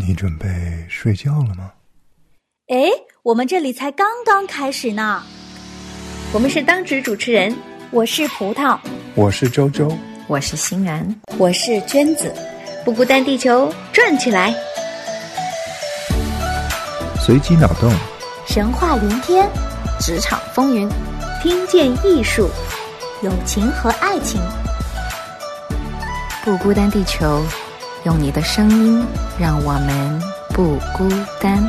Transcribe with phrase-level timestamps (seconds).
[0.00, 0.48] 你准备
[0.88, 1.72] 睡觉了吗？
[2.68, 2.88] 哎，
[3.22, 5.22] 我们这里才刚刚开始呢。
[6.32, 7.54] 我们是当值主持人，
[7.90, 8.78] 我是葡萄，
[9.14, 9.94] 我是周周，
[10.26, 12.34] 我是欣然，我是娟子。
[12.82, 14.54] 不孤单，地球转起来，
[17.20, 17.92] 随机脑洞，
[18.46, 19.46] 神话连篇，
[20.00, 20.88] 职场风云，
[21.42, 22.48] 听见艺术，
[23.22, 24.40] 友情和爱情。
[26.42, 27.44] 不孤单，地球。
[28.06, 29.06] 用你的声音，
[29.38, 30.22] 让我们
[30.54, 31.06] 不孤
[31.38, 31.62] 单。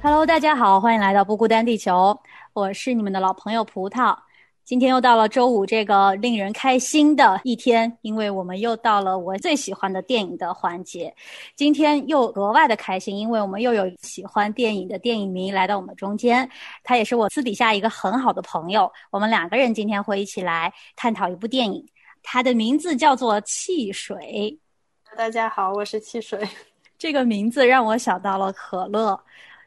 [0.00, 2.16] Hello，大家好，欢迎来到不孤单地球，
[2.52, 4.16] 我是你们的老朋友葡萄。
[4.66, 11.14] 今天又到了周五这个令人开心的一天，因为我们又到了我最喜欢的电影的环节。
[11.54, 16.50] 今天又额外的开心，因为我们又有喜欢电影的电影迷来到我们中间。
[16.82, 21.86] 他也是我私底下一个很好的朋友，我们两个人今天会一起来探讨一部电影，
[22.20, 24.58] 它的名字叫做《汽水》。
[25.16, 26.40] 大家好，我是汽水。
[26.98, 29.16] 这个名字让我想到了可乐。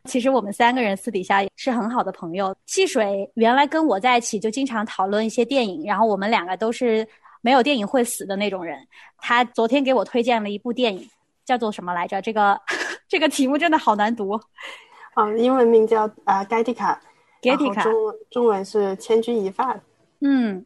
[0.09, 2.53] 其实我们三个人私底下也是很好的朋友。
[2.65, 7.07] 汽水原来跟我在一起就经常讨论一些电影，然后我们两个都是
[7.41, 8.77] 没有电影会死的那种人。
[9.19, 11.07] 他昨天给我推荐了一部电影，
[11.45, 12.19] 叫做什么来着？
[12.21, 12.59] 这个
[13.07, 14.31] 这个题目真的好难读。
[15.13, 16.99] 啊，英文名叫啊《盖蒂卡》，
[17.49, 17.93] 盖蒂卡，中
[18.31, 19.73] 中文是《千钧一发》。
[20.21, 20.65] 嗯，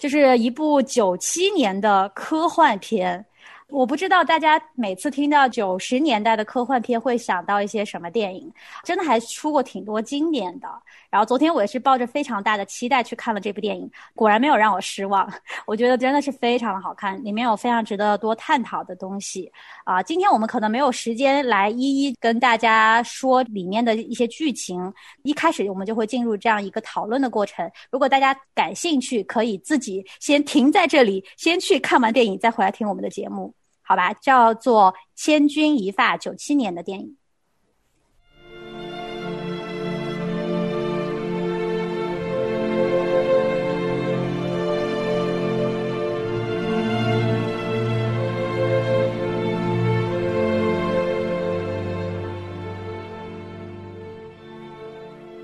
[0.00, 3.26] 就是一部九七年的科幻片。
[3.74, 8.48] 我不知道大家每次听到九十年代的科幻片会想到一些什么电影，
[8.84, 10.68] 真的还出过挺多经典的。
[11.10, 15.28] 然后昨天我也是抱着非常大的期待去看了这部电影，果然没有让我失望。
[15.66, 19.50] 我觉得真的是非常的好看，里面有非常值得多探讨的东西。
[19.84, 24.80] 啊，今天我们可能没有时间来一一跟大家说里面的一些剧情，
[25.24, 27.68] 一开始我们就会进入这样一个讨论的过程。
[27.90, 33.52] 如果大家感兴趣，可以自己先停在这里，先去看完电影，再回来听我们的节目。
[33.86, 37.16] 好吧，叫做《千钧一发》，九七年的电影。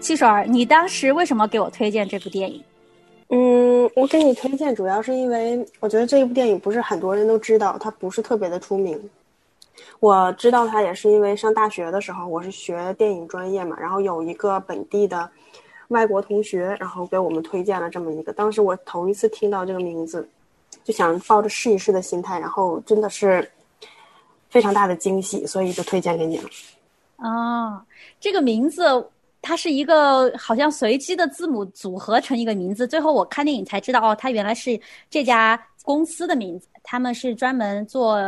[0.01, 2.65] 汽水儿，你当时为什么给我推荐这部电影？
[3.33, 9.01] 嗯，我给你推荐主要是因为我觉得这一部电影不是很多人都知道，它不是特别的出名。
[10.01, 15.31] 我知道它也是因为上大学的时候，我是学电影专业嘛，然后有一个本地的
[15.89, 18.33] 外国同学，然后给我们推荐了这么一个。
[18.33, 20.29] 当时我头一次听到这个名字，
[20.83, 23.49] 就想抱着试一试的心态，然后真的是
[24.49, 26.49] 非常大的惊喜，所以就推荐给你了。
[27.19, 27.81] 哦，
[28.19, 28.83] 这个名字。
[29.43, 36.69] 它是一个好像随机的字母组合成一个名字，最后我看电影才知道，哦，它原来是这家公司的名字。
[36.83, 38.19] 他们是专门做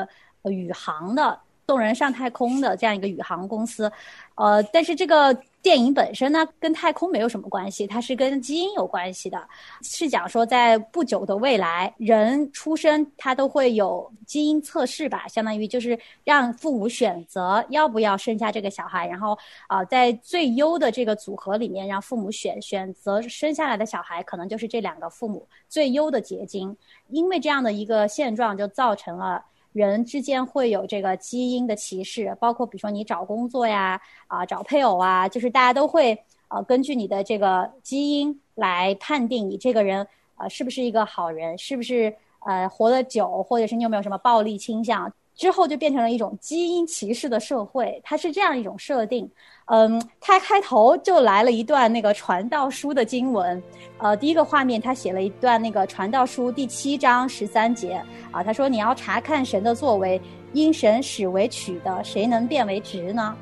[0.44, 3.90] 宇航的，送人上太空的这样一个宇航公司。
[4.34, 5.36] 呃，但是这个。
[5.62, 9.48] 电影本身呢，跟太空没有什么关系，它是跟基因有关系的。
[9.80, 26.76] 是讲说，在不久的未来，人出生他都会有基因测试吧，相当于就是让父母选择要不要生下这个小孩，然后啊，在最优的这个组合里面，让父母选选择生下来的小孩，可能就是这两个父母最优的结晶。
[27.08, 29.44] 因为这样的一个现状，就造成了。
[29.72, 36.18] 人之间会有这个基因的歧视，包括比如说你找工作呀，啊找配偶啊，就是大家都会
[36.48, 45.12] 呃根据你的这个基因来判定你这个人啊是不是一个好人，是不是呃活得久，或者是你有没有什么暴力倾向。
[45.34, 49.28] 之后就变成了一种基因歧视的社会，它是这样一种设定。
[49.66, 53.62] 嗯，它开头就来了一段那个传道书的经文，
[53.98, 60.20] 呃，第一个画面他写了一段那个传道书第七章十三节啊，他说你要查看神的作为，
[60.52, 63.34] 因神使为取的，谁能变为直呢？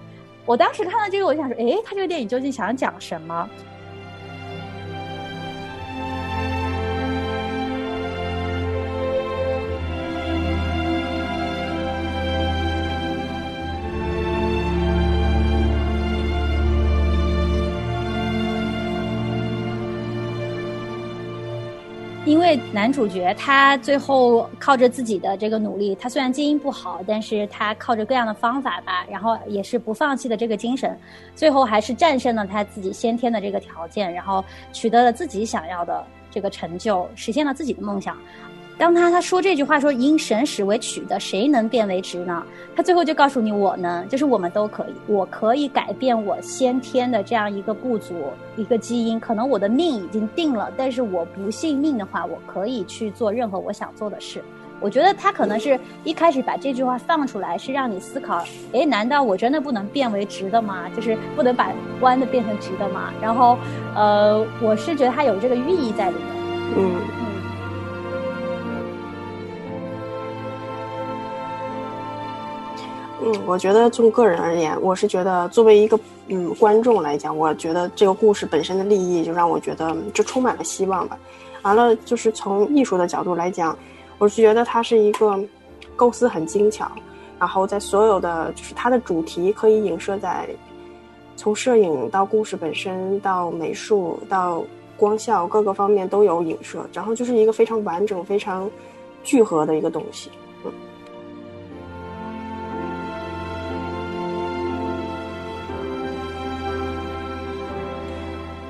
[0.46, 3.48] 我当时看到这个，我就想说，诶，他这个电影究竟想讲什么？
[22.50, 30.98] 为男主角他最后靠着自己的这个努力，他虽然基因不好，但是他靠着各样的方法吧，然后也是不放弃的这个精神，
[31.36, 38.18] 最后还是战胜了他自己先天的这个条件，然后取得了自己想要的这个成就，实现了自己的梦想。
[38.80, 42.42] 当他他说这句话说因神使为取的，谁能变为直呢？
[42.74, 48.14] 他最后就告诉你我能，就是我们都可以，我可以改变我先天的这样一个不足
[48.56, 54.42] 一个基因，可能我的命已经定了，但是我不信命的话，我可以去做任何我想做的事。
[54.80, 58.42] 我觉得他可能是一开始把这句话放出来，是让你思考：
[58.72, 60.88] 哎，难道我真的不能变为直的吗？
[60.96, 63.12] 就是不能把弯的变成直的吗？
[63.20, 63.58] 然后，
[63.94, 66.26] 呃，我是觉得他有这个寓意在里面。
[66.78, 66.94] 嗯
[73.22, 81.18] 嗯，我觉得从个人而言，我是觉得作为一个嗯观众来讲，我觉得这个故事本身的立意就让我觉得就充满了希望吧。
[81.62, 83.76] 完了，就是从艺术的角度来讲，
[84.18, 85.38] 我是觉得它是一个
[85.96, 86.90] 构思很精巧，
[87.38, 90.48] 然后在所有的就是它的主题可以影射在
[91.36, 94.64] 从摄影到故事本身到美术到
[94.96, 98.70] 光效各个方面都有影射，然后就是一个非常完整、非常
[99.22, 100.30] 聚合的一个东西。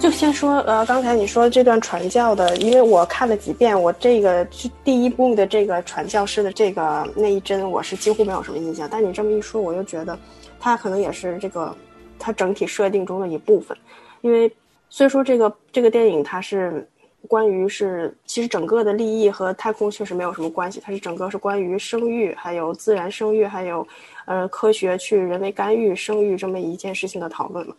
[0.00, 4.42] 就先说，呃，刚才你说这段传教的，因为我看了几遍，我这个
[4.82, 8.88] 第一部的这个传教士的这个那一帧，我是几乎没有什么印象。
[8.90, 10.18] 但你这么一说，我又觉得，
[10.58, 11.76] 它可能也是这个
[12.18, 13.76] 它整体设定中的一部分。
[14.22, 14.50] 因为
[14.88, 16.88] 虽说这个这个电影它是
[17.28, 23.86] 关于是，其实整个的利益和太空确实没有什么关系，它是整个是关于生育，还有自然生育，还有
[24.24, 27.76] 呃科学去人为干预生育这么一件事情的讨论嘛。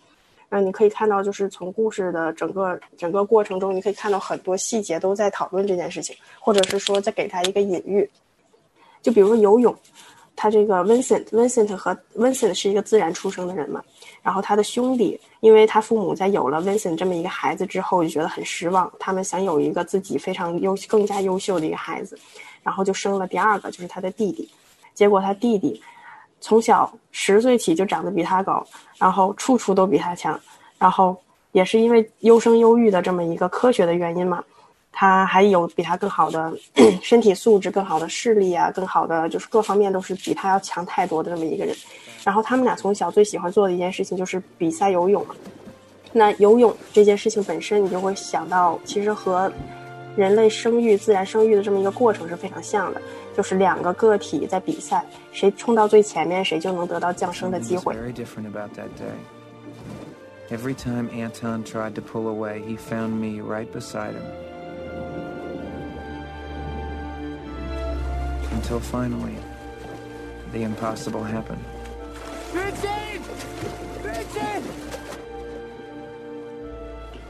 [0.53, 8.07] 那你可以看到，就是从故事的整个整个过程中，你可以看到很多细节都在讨论这件事情，或者是说在给他一个隐喻。
[9.01, 9.74] 就比如说游泳，
[10.36, 13.81] 他这个 Vincent，Vincent 和 Vincent 是一个自然出生的人嘛，
[14.21, 22.19] 然后他的兄弟，因为他父母在有了 Vincent 这么一个孩子之后，就觉得很失望，他们想有一个自己非常优、更加优秀的一个孩子，
[22.62, 24.50] 然后就生了第二个，就是他的弟弟，
[24.94, 25.81] 结果他弟弟。
[26.41, 28.65] 从小十岁起就长得比他高，
[28.97, 30.38] 然后处处都比他强，
[30.77, 31.15] 然后
[31.53, 34.43] 也是因为优生优育的这么一个科学的原因嘛，
[34.91, 36.51] 他还有比他更好的
[37.01, 41.75] 身体素质、更好的视力啊，更好的就是各方面都是比他要强太多的这么一个人。
[42.23, 45.25] 然后他们俩从小最喜欢做的一件事情就是比赛游泳。
[46.13, 49.51] 那游泳这件事情本身，你就会想到，其实和
[50.16, 53.00] 人类生育、自然生育的这么一个过程是非常像的。
[53.37, 57.94] 就是两个个体在比赛，谁冲到最前面，谁就能得到降生的机会。
[57.94, 59.12] Very different about that day.
[60.48, 64.22] Every time Anton tried to pull away, he found me right beside him.
[68.54, 69.37] Until finally,
[70.52, 71.60] the impossible happened.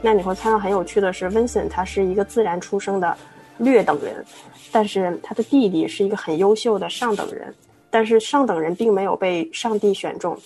[0.04, 3.16] 那你会看到很有趣的是，Vincent 他是一个自然出生的
[3.58, 4.24] 劣等人，
[4.72, 7.54] 但是他的弟弟是一个很优秀的上等人，
[7.88, 10.36] 但是上等人并没有被上帝选中，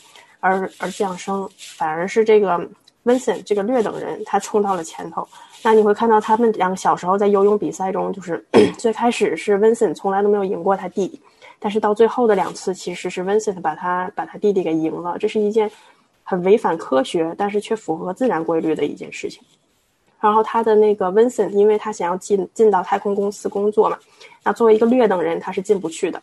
[0.41, 2.59] 而而降生，反而是这个
[3.05, 5.27] Vincent 这个劣等人他冲到了前头。
[5.63, 8.45] 那你会看到他们两个小时候在游泳比赛中，就是
[8.79, 11.21] 最开始是 Vincent 从来都没有赢过他弟弟，
[11.59, 15.71] 但是到最后的两次其实是 Vincent 把他把他弟弟给赢了，这是一件
[16.29, 19.41] 很违反科学，但是却符合自然规律的一件事情。
[20.19, 23.97] 然后他的那个 Vincent，因为他想要进进到太空公司工作嘛，
[24.43, 26.21] 那作为一个劣等人，他是进不去的，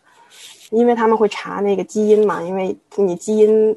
[0.70, 3.74] 因为他们会查那个基因嘛，因为你基因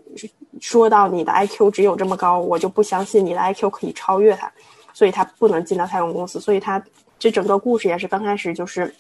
[0.60, 4.52] 说到你的 IQ 只有这么高，我就不相信你的 IQ 可以超越他，
[4.92, 6.42] 所以他不能进到太空公司。
[6.42, 6.84] 所以他
[7.18, 8.94] 这整个故事也是刚开始就是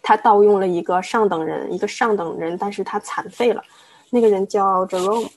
[0.00, 3.64] 他盗用了一个上等人，一个上等人，但是他残废了，
[4.10, 5.28] 那个人叫 Jerome。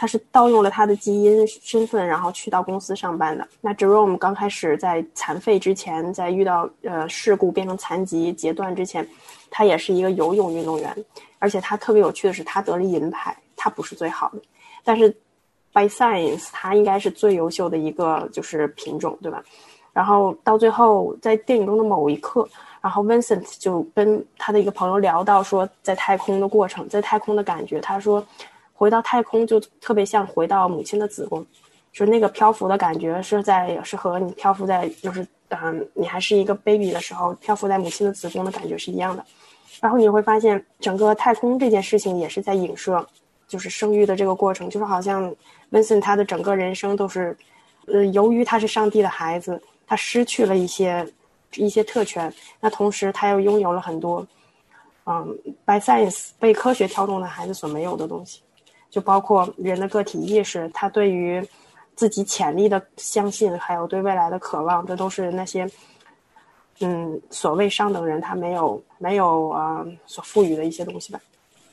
[0.00, 3.46] 他是盗用了他的基因身份，然后去到公司上班的。
[3.60, 9.04] 那 Jerome 刚开始在残废之前，在遇到呃事故变成残疾截断之前，
[9.50, 10.96] 他也是一个游泳运动员，
[11.40, 14.40] 而且他特别有趣的是，他得了银牌，他不是最好的，
[14.84, 15.10] 但是
[15.72, 19.42] by science 他应该是最优秀的一个就是品种，对吧？
[19.92, 22.48] 然后到最后，在电影中的某一刻，
[22.80, 28.24] 然后 Vincent 就跟他的一个朋友聊到说，在太空的过程，在太空的感觉，他说。
[28.78, 31.44] 回到太空就特别像回到母亲的子宫，
[31.92, 39.24] 就那个漂浮的感觉是在是和你漂浮在就是嗯你还是一个 baby 的时候漂浮在母亲的子宫的感觉是一样的。
[39.80, 43.04] 然后你会发现整个太空这件事情也是在影射，
[43.48, 45.34] 就是生育的这个过程，就是好像
[45.72, 47.36] Vincent 他的整个人生都是，
[47.86, 51.04] 呃由于他是上帝的孩子，他失去了一些
[51.56, 54.24] 一些特权，那同时他又拥有了很多，
[55.06, 58.40] 嗯 by science 被科学挑动的孩子所没有的东西。
[58.90, 61.46] 就包括人的个体意识，他对于
[61.94, 65.68] 自己潜力的相信，还有对未来的渴望，这都是那些
[66.80, 71.20] 嗯，所谓上等人他没有没有啊、呃所赋予的一些东西吧。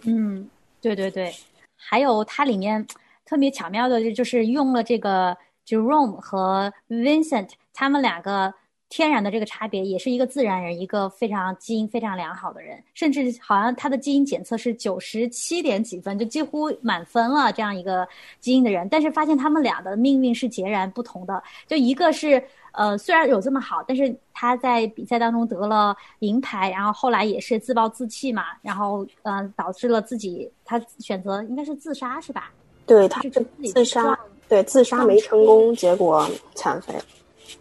[0.04, 0.50] 嗯，
[0.82, 1.34] 对对对，
[1.76, 2.86] 还有它里面
[3.24, 8.54] 特别巧妙的，就是用了这个 Jerome 和 Vincent 他们两个
[8.90, 18.08] 天然的这个差别，也是一个自然人，一个非常基因非常良好的人，甚至好像他的基因检测是九十七点几分，就几乎满分了这样一个
[18.40, 22.44] 基因的人，但是发现他们俩的命运是截然不同的，就一个是。
[22.78, 32.52] 呃，虽然有这么好，但是他在比赛当中得了银牌，然后后来也是自暴自弃嘛，然后嗯、呃导致了自己他选择应该是自杀是吧？
[32.86, 36.94] 对，他是是自己自杀，对自杀没成功，结果残废。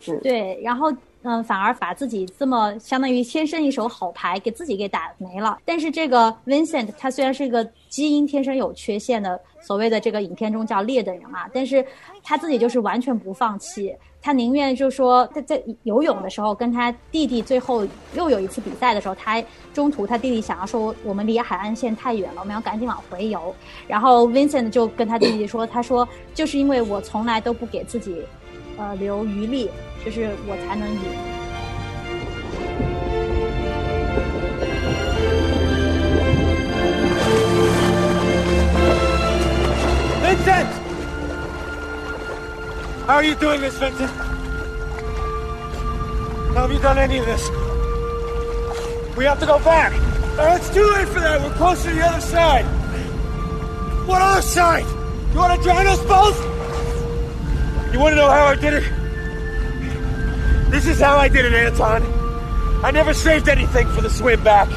[0.08, 0.92] 嗯对，然后
[1.24, 5.58] 嗯、反而把自己这么相当于天生一手好牌给自己给打没了。
[5.64, 11.84] 但是这个 Vincent 他虽然是一个基因天生有缺陷的所谓的这个影片中叫劣等人嘛，但是
[12.22, 13.94] 他自己就是完全不放弃。
[14.20, 19.42] 他宁愿就说他在游泳的时候，跟他弟弟最后又有一次比赛的时候，他
[19.74, 23.54] 中途他弟弟想要说我们离海岸线太远了，我们要赶紧往回游。
[23.86, 28.22] 然后 Vincent 就跟他弟弟说，他说就是因为我从来都不给自己
[28.77, 29.69] 呃留余力，
[30.05, 30.99] 就是我才能赢。
[40.21, 40.67] Vincent!
[43.07, 44.11] How are you doing this, Vincent?
[46.53, 47.49] How have you done any of this?
[49.17, 49.93] We have to go back.
[50.37, 51.41] Uh, it's too late for that.
[51.41, 52.65] We're closer to the other side.
[54.07, 54.85] What other side?
[55.33, 56.37] You want to drown us both?
[57.93, 58.83] You want to know how I did it?
[60.69, 62.03] This is how I did it, Anton.
[62.83, 64.67] I never saved anything for the swim back.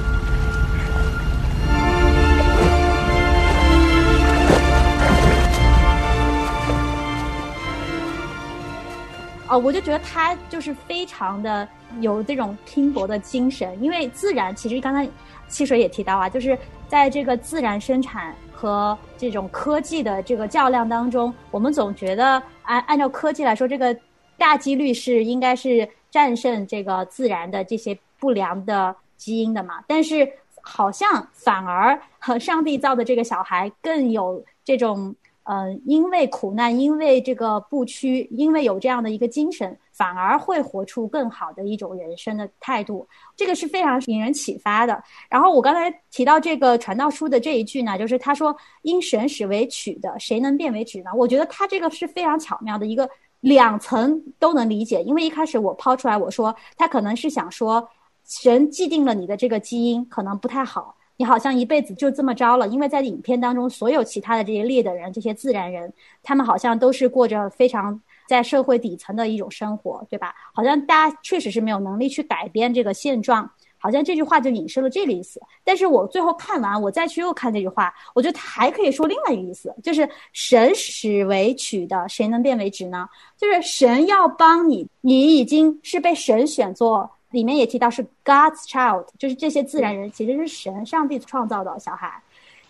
[9.49, 11.69] 哦，我就觉得他就是非常的
[12.01, 15.07] 有这种拼搏的精神，因为自然其实刚才
[15.47, 23.96] 汽水也提到啊，就是在这个自然生产 和这种科技的这个较量当中，我们总觉得按按照科技来说，这个
[24.36, 30.28] 大几率是应该是战胜这个自然的这些不良的基因的嘛，但是
[30.62, 35.16] 好像反而和上帝造的这个小孩更有这种。
[35.50, 43.08] 呃，因为苦难，因为这个不屈，因为有这样的一个精神，反而会活出更好的一种人生的态度。
[43.36, 45.04] 这个是非常引人启发的。
[45.28, 55.02] 然后我刚才提到这个传道书的这一句呢，就是他说“因神使为曲的，谁能变为直呢？”我觉得他这个是非常巧妙的一个两层都能理解。
[55.02, 57.90] 因为一开始我抛出来，我说他可能是想说，
[58.24, 60.96] 神既定了你的这个基因可能不太好。
[61.20, 70.36] 你好像一辈子就这么着了，因为在影片当中，所有其他的这些劣等人、这些自然人，他们好像都是过着非常在社会底层的一种生活，对吧？
[70.54, 75.42] 好像大家确实是没有能力去改变这个现状，好像这句话就引申了这个意思。
[75.64, 83.08] 但是我最后看完，我再去又看这句话，我觉得还可以说另外一个意思，就是神使为曲的，谁能变为直呢？
[83.38, 87.10] 就是神要帮你，你已经是被神选作。
[87.32, 92.10] 里面也提到是 God's child，就是这些自然人其实是神、上帝创造的小孩。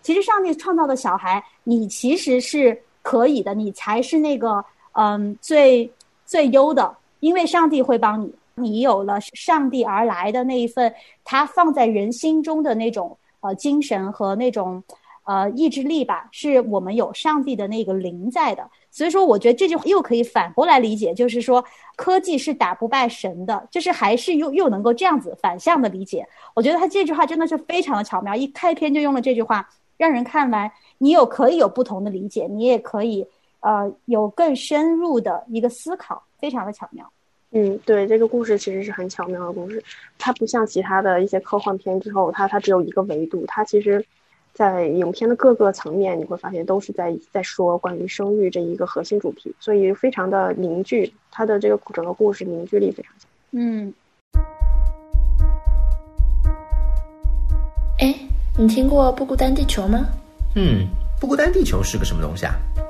[0.02, 4.62] 其实上帝创造的小孩，你其实是可以的，你才是那个
[5.00, 5.88] 嗯最
[6.26, 14.82] 最优的，因为上帝会帮你，你有了上帝而来的那一份他放在人心中的那种呃精神和那种
[15.24, 18.68] 呃意志力吧，是我们有上帝的那个灵在的。
[18.90, 21.64] 所以说，我觉得这句话又可以反过来理解，就是说
[21.94, 26.26] 科技是打不败神的，就是还是又又能够这样子反向的理解。
[26.54, 33.24] 我觉得他这句话真的是非常的巧妙，一开篇就用了这句话，让人看完你有可以有不同的理解，你也可以
[33.60, 37.10] 呃有更深入的一个思考，非常的巧妙。
[37.50, 39.82] 嗯，对，这个故事其实是很巧妙的故事，
[40.18, 44.04] 它不像其他的一些科幻片之后，它它只有一个维度，它其实。
[44.54, 53.30] 在影片的各个层面，你会发现都是在在说关于生育这一个核心主题，所以非常的凝聚，它的这个整个故事凝聚力非常强。
[53.52, 53.94] 嗯，
[58.00, 58.12] 哎，
[58.58, 60.08] 你听过《不孤单地球》吗？
[60.56, 60.88] 嗯，
[61.20, 62.54] 不孤单地球是个什么东西啊？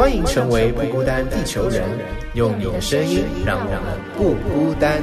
[0.00, 1.86] 欢迎成为不孤单地球人，
[2.32, 4.98] 用你的声音让人们不孤单。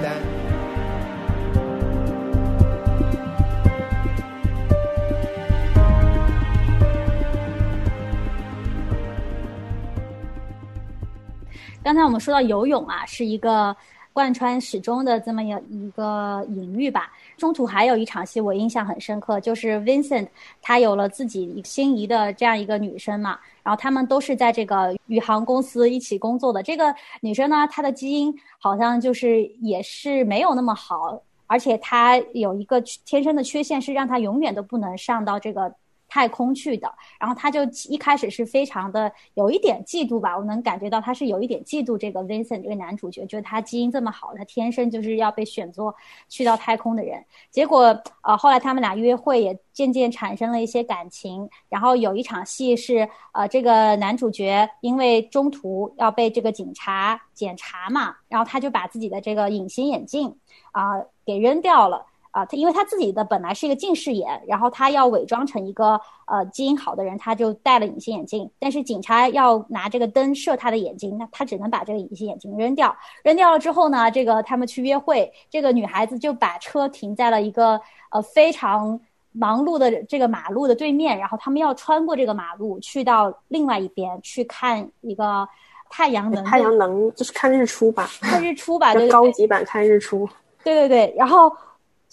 [11.84, 13.78] 刚才我们说到游泳啊，是一个
[14.12, 17.12] 贯穿始终的这么一个隐喻吧。
[17.38, 20.28] 中途还有一场戏我印象很深刻，就是 Vincent
[20.62, 26.62] 他有了自己心仪的这样一个女生嘛，然后他们都是在这个宇航公司一起工作的。
[26.64, 35.74] 这个女生呢，她的基因好像就是也是没有那么好，而且她有一个天生的缺陷，是让她永远都不能上到这个。
[36.08, 45.96] 太空去的，然后他就一开始是非常的有一点嫉妒吧，我能感觉到他是有一点嫉妒这个 Vincent 这个男主角，觉得他基因这么好，他天生就是要被选作
[46.30, 47.24] 去到太空的人。
[47.52, 60.36] 结果呃后来他们俩约会也渐渐产生了一些感情，然后有一场戏是呃这个男主角因为中途要被这个警察检查嘛，然后他就把自己的这个隐形眼镜
[60.72, 60.94] 啊
[61.26, 62.06] 给扔掉了。
[62.38, 68.48] 啊，他因为他自己的本来是一个近视眼，然后他要伪装成一个呃基因好的人，他就戴了隐形眼镜。
[68.60, 72.96] 但是警察要拿这个灯射他的眼睛，那他只能把这个隐形眼镜扔掉。
[73.24, 79.00] 扔掉了之后呢，这个他们去约会，这个女孩子就把车停在了一个呃非常
[79.32, 85.50] 忙碌的这个马路的对面，然后他们要穿过这个马路去到另外一边去看一个
[85.90, 86.44] 太阳能。
[86.46, 88.08] 太阳能就是看日出吧？
[88.22, 90.30] 看日出吧，就高级版看日出。
[90.64, 91.52] 对对对，然后。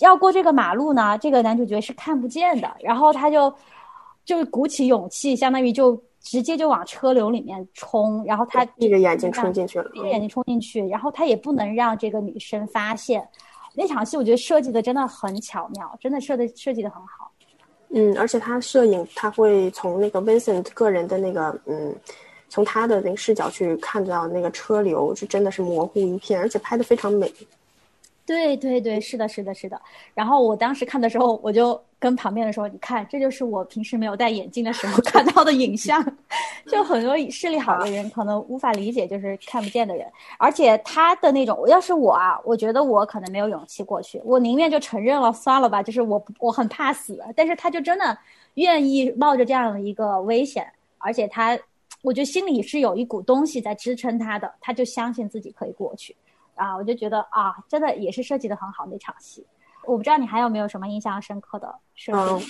[0.01, 3.53] 要过这个马路呢，这个男主角是看不见的，然后他就
[4.25, 13.27] 就鼓起勇气，相当于就直接就往车流里面冲，然后他闭着眼睛冲进去了，闭着眼睛冲进去，然后他也不能让这个女生发现。
[13.75, 17.31] 那场戏我觉得设计的真的很巧妙，真的设的设计的很好。
[17.91, 21.95] 嗯，而且他摄影他会从那个 Vincent 个人的那个嗯，
[22.49, 27.33] 从他的那个视角去看到那个车流是真的是模糊一片，而且拍的非常美。
[28.27, 29.79] 对对对，是的，是的，是的。
[30.15, 36.03] 然后我当时看的时候，我就跟旁边的说：“你看，这就是我平时没有戴眼镜的时候 看到的影像。
[36.67, 40.11] 就很多视力好的人可能无法理解，就是看不见的人。
[40.39, 45.83] 而且他的那种，要是我啊，我觉得我可能没有勇气过去，我宁愿就承认了算了吧。
[45.83, 48.17] 就是我我很怕死，但是他就真的
[48.55, 51.59] 愿意冒着这样的一个危险，而且他，
[52.01, 56.17] 我觉得心里是有一股东西在支撑他的，他就相信自己可以过去。”
[56.55, 59.47] 啊，我就觉得啊，真的也是设计的很好那场戏。
[59.87, 62.19] 我不知道你还有没有什么印象深刻的设计？
[62.19, 62.43] 嗯，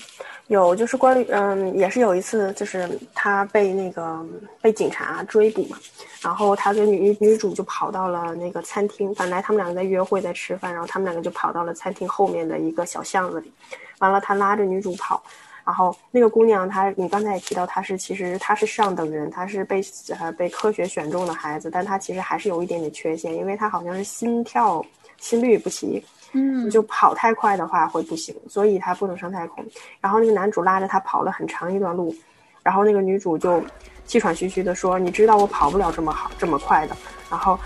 [0.47, 4.25] 有，就是关于嗯，也是有一次，就是他被那个
[4.62, 5.77] 被警察追捕嘛，
[6.23, 13.53] 然后他跟女女主就跑到了那个餐厅，本来他们两个在约会，在吃饭，然后他们两个就跑到了餐厅后面的一个小巷子里，
[13.99, 15.21] 完了他拉着女主跑。
[15.64, 19.83] 然后那个姑娘，她你刚才也提到，她是其实她是上等人，她是被
[20.18, 24.85] 呃被科学选中的孩子，但她其实还是有一点点缺陷，因为她好像是心跳
[25.18, 29.64] 心率不齐，嗯，就跑太快的话会不行，所以她不能上太空。
[30.00, 32.14] 然后那个男主拉着她跑了很长一段路，
[32.62, 33.62] 然后那个女主就
[34.05, 36.94] 气喘吁吁的说：“你知道我跑不了这么好这么快的。”
[37.31, 37.59] 然后，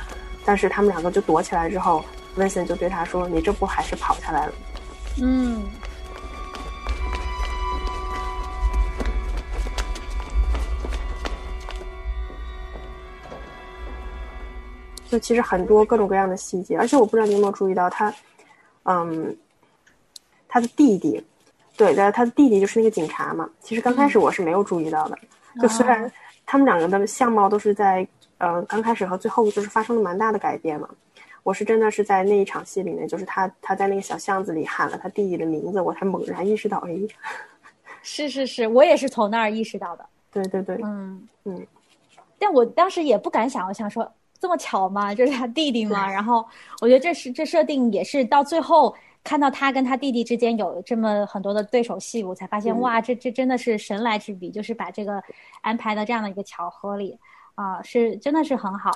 [0.44, 2.04] 但是他们两个就躲起来之后
[2.37, 4.52] ，Vincent 就对她说：“你这不还是跑下来了？”
[5.20, 5.62] 嗯。
[15.09, 18.14] 就其实很多各种各样的细节，而且我不知道你有没有注意到他，
[18.85, 19.35] 嗯，
[20.47, 21.23] 他的弟弟，
[21.77, 23.49] 对的，他的弟弟就是那个警察嘛。
[23.61, 25.18] 其实刚开始我是没有注意到的，
[25.61, 26.11] 就虽然
[26.44, 30.88] 他们两个的相貌都是在呃刚开始和最后就是发生了蛮大的改变嘛。
[31.42, 36.94] 我是真的是在那一场戏里面，就是他他在那个小巷子里喊了他弟弟的名字，我才猛然意识到，哎，
[38.03, 40.05] 是是是，我也是从那儿意识到的。
[40.31, 41.66] 对对对，嗯嗯，
[42.38, 44.12] 但我当时也不敢想，我想说。
[44.40, 45.12] 这么巧吗？
[45.14, 46.11] 就是他弟弟吗？
[46.11, 46.44] 然后
[46.81, 55.22] 我觉得这是这设定也是到最后看到他跟他弟弟之间有这么很多的对手戏，我才发现哇，这这真的是神来之笔，就是把这个
[55.61, 57.18] 安排到这样的一个巧合里
[57.55, 58.90] 啊，是真的是很好。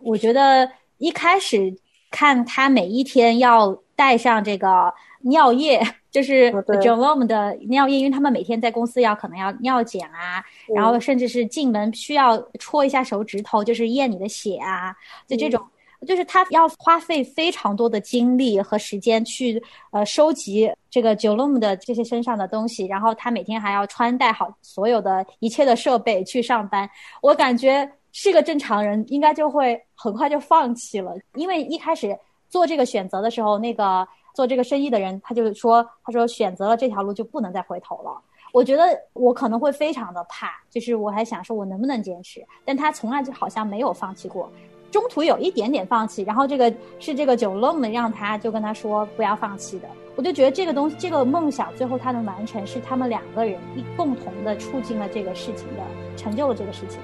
[0.00, 1.74] 我觉得一开始
[2.10, 5.80] 看他每一天要带上这个尿液。
[6.16, 6.50] 就是
[6.80, 10.42] Jerome 的尿液，因为他们每天在公司要可能要尿检啊，
[10.74, 15.62] 然后甚至是进门需要戳一下手指头，就是验你的血啊，就这种，
[16.06, 26.88] 就是他要花费非常多的精力和时间去呃收集这个 Jerome 的这些身上的东西，然后他每天还要穿戴好所有的一切的设备去上班。
[27.20, 34.08] 我感觉是个正常人应该就会很快就放弃了，因为一开始做这个选择的时候，那个。
[34.36, 38.20] 做这个生意的人，他就说：“他说选择了这条路就不能再回头了。”
[38.52, 44.52] 我觉得我可能会非常的怕，就是我还想说我能不能坚持，但他从来就好像没有放弃过，
[44.90, 46.70] 中途有一点点放弃，然后这个
[47.00, 49.88] 是这个九龙的让他就跟他说不要放弃的。
[50.16, 55.82] 我就觉得这个东西，这个梦想最后他能完成，是他们两个人一共同的促进了这个事情的，
[56.14, 57.00] 成就了这个事情，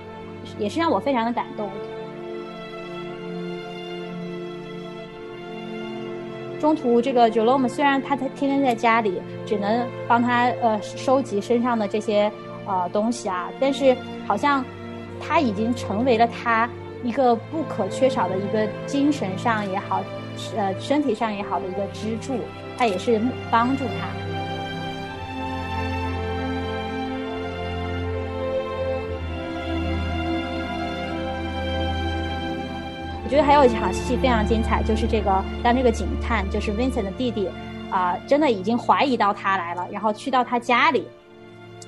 [0.59, 1.71] 也是让我非常的感动。
[6.63, 12.31] 中途这个 Jerome 虽然他他天天在家里，只能帮他呃收集身上的这些
[12.69, 13.97] 呃东西啊，但是
[14.29, 14.65] 好像
[15.21, 16.71] 他已经成为了他
[17.03, 20.05] 一个不可缺少的一个精神上也好，
[20.57, 22.39] 呃身体上也好的一个支柱，
[22.79, 23.21] 他也是
[23.51, 24.22] 帮助他。
[33.33, 37.49] 觉得还有一场戏非常精彩，就是这个当这个警探就是 Vincent 的弟弟
[37.91, 41.09] 啊、真的已经怀疑到他来了，然后去到他家里，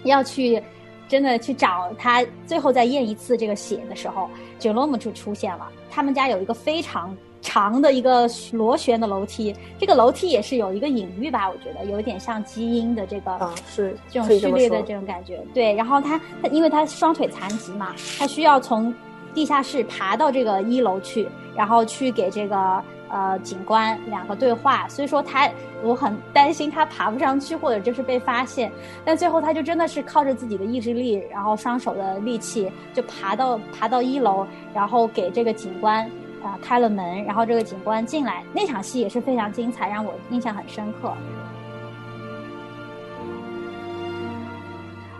[0.05, 0.63] 要去
[1.07, 4.27] 真的去找他，最后再验一次这个血的时候
[4.59, 5.71] j e r o m e 就出现了。
[5.91, 15.45] 他们家有一个非常长的一个螺旋的楼梯，这个楼梯也是有一个隐喻吧，我觉得有一点像基因的这个啊，是这种序列的这种感觉。
[15.53, 18.95] 对，然后他他因为他双腿残疾嘛，他需要从
[19.35, 24.89] 地下室爬到这个一楼去，然后去给这个呃警官两个对话。
[24.89, 25.51] 所以说他
[25.83, 28.73] 我很担心他爬不上去，或者就是被发现。
[29.05, 36.09] 但最后他就真的是靠着自己的意志力，然后双手的力气，就爬到爬到一楼，然后给这个警官。
[36.45, 41.09] 啊、开了门，然后这个警官进来，那场戏也是非常精彩，让我印象很深刻。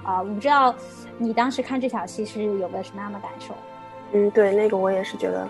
[0.03, 0.75] 啊、我不知道
[1.17, 3.55] 你当时看这场戏是有个什么样的感受？
[4.13, 5.49] 嗯，对，那个我也是觉得，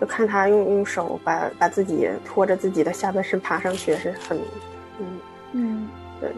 [0.00, 4.38] 就看他用用手把把自己拖着自己的下半身爬上去，是很，
[4.98, 5.20] 嗯，
[5.52, 5.88] 嗯，
[6.20, 6.30] 对，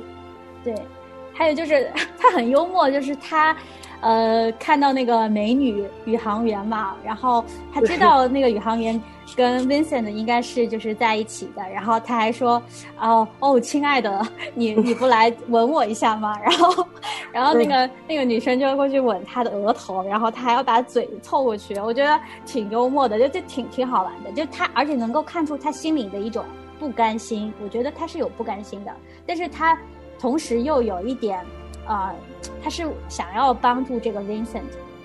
[0.65, 0.83] 对，
[1.35, 3.57] 还有就是 他很幽默，就是他，
[4.03, 9.01] 呃，看到那个美女宇航员嘛，然后他 知道那个宇航员
[9.37, 12.61] 跟 Vincent 应该是就是在一起的，然后他还说，
[13.01, 14.21] 哦哦，亲爱的，
[14.55, 16.37] 你你不来吻我一下吗？
[16.43, 16.87] 然后，
[17.33, 26.45] 然后那个那个女生就过去吻他的额头，然后他还要把嘴凑过去，我觉得挺幽默的，就就挺挺好玩的，就他而且能够看出他心里的一种
[26.79, 28.93] 不甘心，我觉得他是有不甘心的，
[29.25, 29.79] 但是他
[30.19, 31.41] 同时又有一点，
[31.87, 32.14] 呃，
[32.62, 34.62] 他是想要帮助这个 Vincent，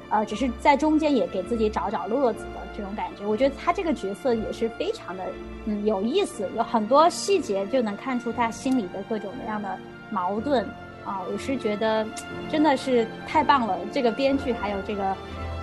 [0.10, 3.26] 呃，只是在中间也给自己找找乐子的这种感觉。
[3.26, 5.24] 我觉得他这个角色也是非常的
[5.66, 9.78] 嗯有意思，有很多细节就能看出他心里的各种各样的
[10.10, 10.68] 矛盾
[11.06, 12.06] 啊、我是觉得
[12.52, 15.04] 真的是太棒了，这个编剧还有这个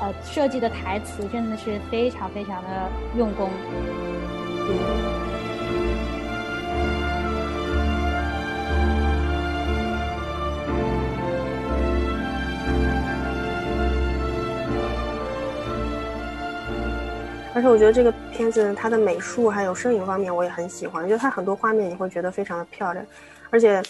[0.00, 3.50] 呃设计的台词真的是非常非常的用功。
[17.54, 23.06] 而且我觉得这个片子它的美术还有摄影方面我也很喜欢，就它很多画面你会觉得非常的漂亮，
[23.50, 23.80] 而且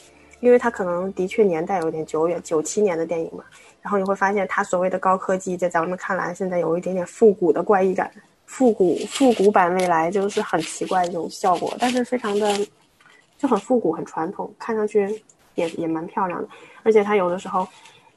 [0.40, 3.42] 因为它可能的确年代有点久远，九七年的电影嘛，
[3.80, 8.10] 然后你会发现它所谓的高科技在咱们看来现在有一点点复古的怪异感，
[8.44, 12.54] 复古复古版未来就是很奇怪的这种效果，但是非常的
[13.38, 15.22] 就很复古很传统，看上去
[15.54, 16.48] 也也蛮漂亮的，
[16.82, 17.66] 而且它有的时候。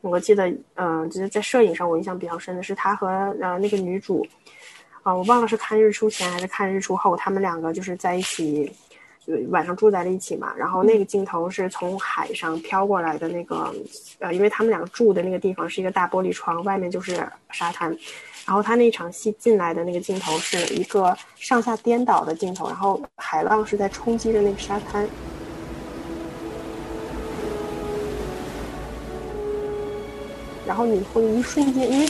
[0.02, 3.08] 我记得，嗯、就是在摄影上，我印象比较深的是他和
[3.42, 4.26] 呃那个女主，
[5.08, 8.70] 啊、我忘了是看日出前还是看日出后，他们两个就是在一起，
[9.26, 10.54] 呃晚上住在了一起嘛。
[10.58, 13.74] 然后那个镜头是从海上飘过来的那个，
[14.20, 17.98] 呃，因为他们两个住的那个地方是一个大玻璃窗，外面就是沙滩。
[18.46, 25.08] 然后他那场戏进来的那个镜头是一个上下颠倒的镜头，然后海浪是在冲击着那个沙滩。
[30.66, 32.06] 然后你会一瞬间，因为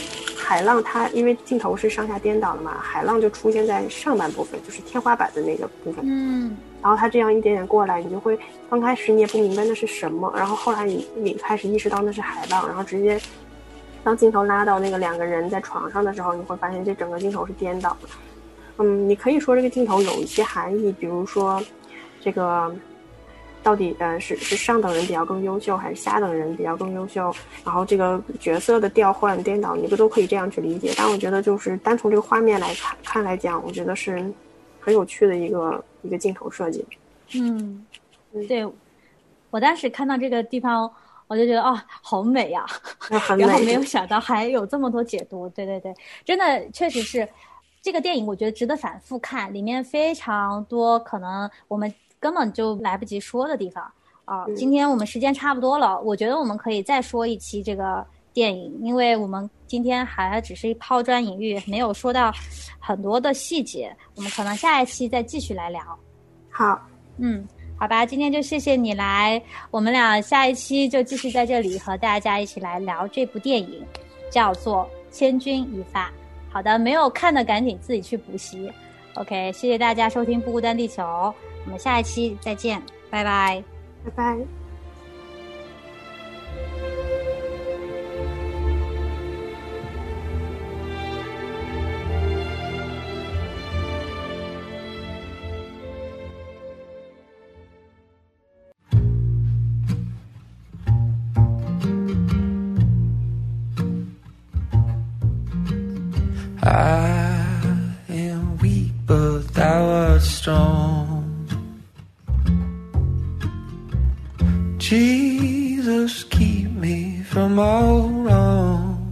[0.48, 6.02] 海浪它因为镜头是上下颠倒的嘛，海浪就出现在上半部分，就是天花板的那个部分。
[6.08, 6.56] 嗯。
[6.80, 8.38] 然后它这样一点点过来，你就会
[8.70, 13.20] 刚开始你也不明白那是什么，然后后来你你开始意识到那是海浪，然后直接
[14.02, 18.08] 当镜头拉到那个两个人在床上的时候，你会发现这整个镜头是颠倒的。
[18.78, 21.62] 嗯，你可以说这个镜头有一些含义，比如说
[22.22, 22.74] 这个。
[23.62, 27.34] 到底呃是是上等人比较更优秀，还是下等人比较更优秀？
[27.64, 30.94] 然后这个角色的调换颠倒，你不都可以这样去理解？
[30.96, 34.32] 但我觉得就是单从这个画面来看看来讲，我觉得是
[34.80, 36.86] 很有趣的一个一个镜头设计。
[37.34, 37.84] 嗯，
[38.48, 38.66] 对，
[39.50, 40.90] 我当时看到这个地方，
[41.26, 42.64] 我就觉得哦，好美呀、
[43.10, 43.44] 啊，很美。
[43.44, 45.92] 然后没有想到还有这么多解读，对对对，
[46.24, 47.28] 真的确实是
[47.82, 51.92] 这个电影，我觉得值得反复看，里面非常多可能我们。
[52.20, 53.82] 根本就来不及说的地方
[54.24, 54.44] 啊！
[54.46, 62.32] 嗯今天我们时间差不多了，我觉得我们可以再说一期这个电影，因为我们今天还只是抛砖引玉，没有说到
[62.78, 65.80] 很多的细节，我们可能下一期再继续来聊。
[66.50, 66.80] 好，
[67.16, 73.84] 嗯，好吧，今天就谢谢你来，我们俩下一期就继续在这里和大家一起来聊这部电影，
[74.30, 76.08] 叫做《千钧一发》。
[76.50, 78.70] 好的，没有看的赶紧自己去补习。
[79.14, 81.02] OK，谢谢大家收听《不孤单地球》。
[81.68, 83.62] 我们下一期再见，拜拜。
[84.02, 84.38] 拜拜。
[106.60, 107.60] I
[108.08, 110.97] am weak, but thou art strong.
[117.58, 119.08] Wrong.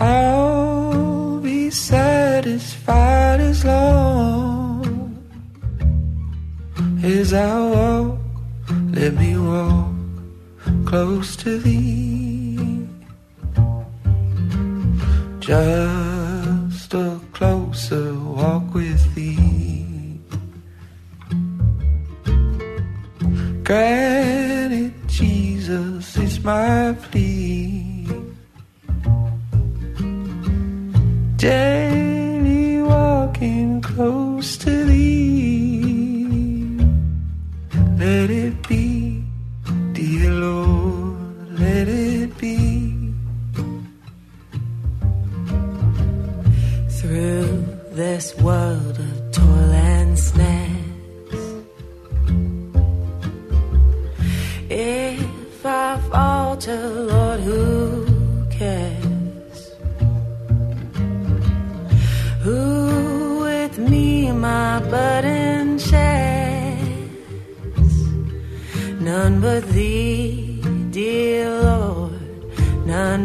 [0.00, 5.16] I'll be satisfied as long
[7.02, 8.18] as I walk.
[8.92, 9.92] Let me walk
[10.86, 12.03] close to thee.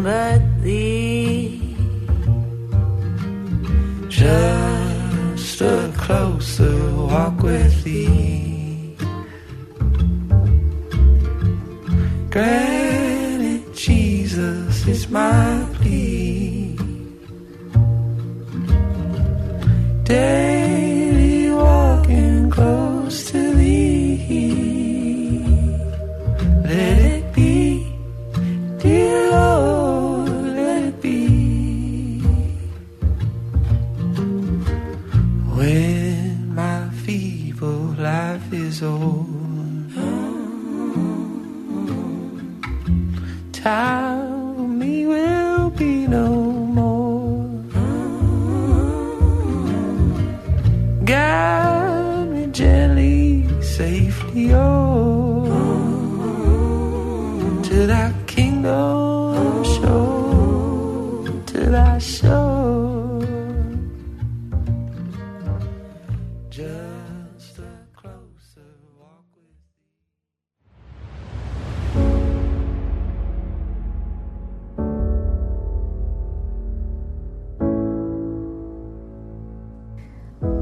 [0.03, 0.38] but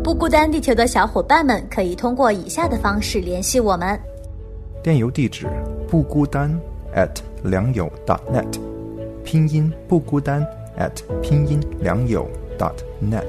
[0.07, 3.99] 不孤单地球的小伙伴们可以通过以下的方式联系我们：
[4.81, 5.45] 电邮地址
[5.85, 6.49] 不孤单
[6.95, 7.09] at
[7.43, 8.57] 良友 dot .net，
[9.25, 10.41] 拼音不孤单
[10.79, 12.25] at 拼音良友
[12.57, 12.71] dot
[13.03, 13.25] .net，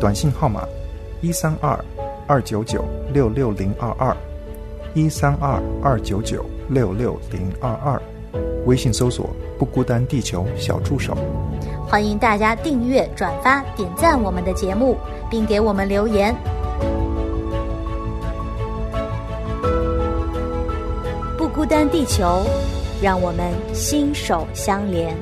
[0.00, 0.66] 短信号码
[1.20, 1.78] 一三二
[2.26, 4.16] 二九九六六零二二。
[4.94, 8.02] 一三二二九九六六零二二，
[8.66, 11.16] 微信搜索“不孤单地球小助手”。
[11.92, 14.96] 欢迎大家订阅、转发、点赞我们的节目，
[15.28, 16.34] 并给我们留言。
[21.36, 22.46] 不孤单地球，
[23.02, 25.14] 让我们心手相连。